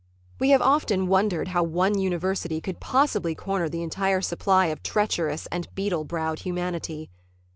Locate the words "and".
5.51-5.67